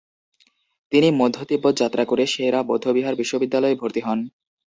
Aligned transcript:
তিনি 0.91 1.07
মধ্য 1.11 1.37
তিব্বত 1.45 1.73
যাত্রা 1.77 2.03
করে 2.05 2.23
সে-রা 2.27 2.59
বৌদ্ধবিহার 2.63 3.15
বিশ্ববিদ্যালয়ে 3.15 3.75
ভর্তি 3.75 4.01
হন। 4.01 4.19